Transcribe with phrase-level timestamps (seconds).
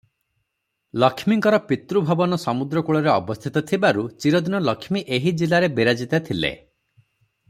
[1.01, 6.53] ଲକ୍ଷ୍ମୀଙ୍କର ପିତୃଭବନ ସମୁଦ୍ର କୂଳରେ ଅବସ୍ଥିତ ଥିବାରୁ ଚିରଦିନ ଲକ୍ଷ୍ମୀ ଏହି ଜିଲ୍ଲାରେ ବିରାଜିତା ଥିଲେ।